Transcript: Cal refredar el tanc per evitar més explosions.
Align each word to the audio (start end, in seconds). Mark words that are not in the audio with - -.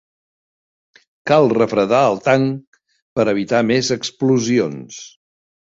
Cal 1.33 1.49
refredar 1.59 2.01
el 2.15 2.19
tanc 2.29 2.81
per 3.19 3.29
evitar 3.37 3.65
més 3.75 3.95
explosions. 4.01 5.01